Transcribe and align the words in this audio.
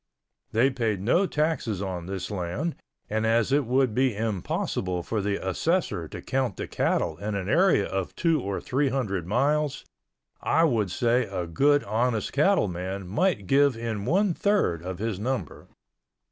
They 0.51 0.71
paid 0.71 0.99
no 0.99 1.27
taxes 1.27 1.79
on 1.79 2.07
this 2.07 2.31
land 2.31 2.73
and 3.07 3.23
as 3.23 3.51
it 3.51 3.67
would 3.67 3.93
be 3.93 4.15
impossible 4.15 5.03
for 5.03 5.21
the 5.21 5.35
assessor 5.47 6.07
to 6.07 6.23
count 6.23 6.57
the 6.57 6.67
cattle 6.67 7.17
in 7.17 7.35
an 7.35 7.47
area 7.47 7.85
of 7.85 8.15
two 8.15 8.41
or 8.41 8.59
three 8.59 8.89
hundred 8.89 9.27
miles, 9.27 9.85
I 10.41 10.63
would 10.63 10.89
say 10.89 11.25
a 11.27 11.45
good 11.45 11.83
honest 11.83 12.33
cattle 12.33 12.67
man 12.67 13.07
might 13.07 13.45
give 13.45 13.77
in 13.77 14.05
one 14.05 14.33
third 14.33 14.81
of 14.81 14.97
his 14.97 15.19
number. 15.19 15.67